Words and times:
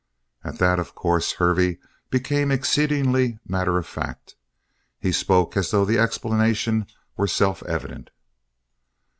At 0.43 0.57
that, 0.57 0.79
of 0.79 0.95
course, 0.95 1.33
Hervey 1.33 1.77
became 2.09 2.49
exceedingly 2.49 3.37
matter 3.47 3.77
of 3.77 3.85
fact. 3.85 4.35
He 4.99 5.11
spoke 5.11 5.55
as 5.55 5.69
though 5.69 5.85
the 5.85 5.99
explanation 5.99 6.87
were 7.15 7.27
self 7.27 7.61
evident. 7.67 8.09